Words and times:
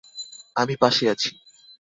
আমি 0.55 0.75
পাশে 0.77 1.05
আছি। 1.09 1.29